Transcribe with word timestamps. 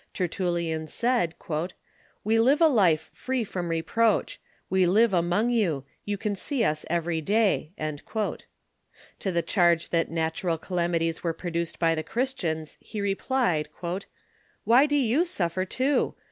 Tertullian 0.15 0.87
said:" 0.87 1.35
We 2.23 2.39
live 2.39 2.59
a 2.59 2.67
life 2.67 3.11
free 3.13 3.43
from 3.43 3.67
reproach. 3.69 4.41
We 4.67 4.87
live 4.87 5.13
among 5.13 5.51
you. 5.51 5.85
You 6.05 6.17
can 6.17 6.35
see 6.35 6.63
us 6.63 6.87
ever}' 6.89 7.21
day." 7.21 7.71
To 7.77 9.31
the 9.31 9.43
charge 9.43 9.89
that 9.89 10.09
national 10.09 10.57
ca 10.57 10.73
lamities 10.73 11.21
were 11.21 11.33
produced 11.33 11.77
by 11.77 11.93
the 11.93 12.01
Christians, 12.01 12.79
he 12.81 12.99
replied:" 12.99 13.69
Why 14.63 14.87
do 14.87 14.95
you 14.95 15.23
suffer 15.23 15.65
too 15.65 16.15